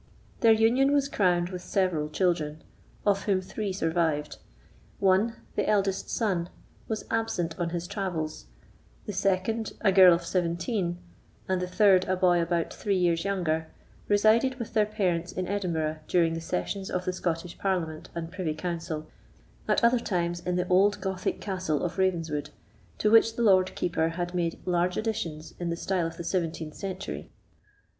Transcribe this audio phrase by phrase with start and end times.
[0.39, 2.63] Their union was crowned with several children,
[3.05, 4.37] of whom three survived.
[4.97, 6.49] One, the eldest son,
[6.87, 8.47] was absent on his travels;
[9.05, 10.97] the second, a girl of seventeen,
[11.47, 13.67] and the third, a boy about three years younger,
[14.07, 18.55] resided with their parents in Edinburgh during the sessions of the Scottish Parliament and Privy
[18.55, 19.05] Council,
[19.67, 22.49] at other times in the old Gothic castle of Ravenswood,
[22.97, 26.73] to which the Lord Keeper had made large additions in the style of the 17th
[26.73, 27.29] century.